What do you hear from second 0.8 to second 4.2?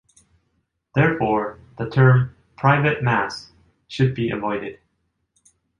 Therefore, the term 'private Mass' should